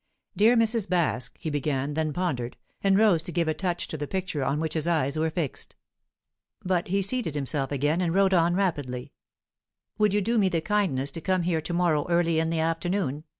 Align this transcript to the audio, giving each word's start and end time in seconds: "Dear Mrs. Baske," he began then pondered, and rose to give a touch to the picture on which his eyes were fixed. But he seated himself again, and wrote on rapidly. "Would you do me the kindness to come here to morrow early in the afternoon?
"Dear 0.35 0.57
Mrs. 0.57 0.87
Baske," 0.87 1.37
he 1.37 1.51
began 1.51 1.93
then 1.93 2.11
pondered, 2.11 2.57
and 2.83 2.97
rose 2.97 3.21
to 3.21 3.31
give 3.31 3.47
a 3.47 3.53
touch 3.53 3.87
to 3.89 3.97
the 3.97 4.07
picture 4.07 4.43
on 4.43 4.59
which 4.59 4.73
his 4.73 4.87
eyes 4.87 5.15
were 5.15 5.29
fixed. 5.29 5.75
But 6.65 6.87
he 6.87 7.03
seated 7.03 7.35
himself 7.35 7.71
again, 7.71 8.01
and 8.01 8.11
wrote 8.11 8.33
on 8.33 8.55
rapidly. 8.55 9.13
"Would 9.99 10.15
you 10.15 10.21
do 10.21 10.39
me 10.39 10.49
the 10.49 10.59
kindness 10.59 11.11
to 11.11 11.21
come 11.21 11.43
here 11.43 11.61
to 11.61 11.73
morrow 11.73 12.07
early 12.09 12.39
in 12.39 12.49
the 12.49 12.59
afternoon? 12.59 13.25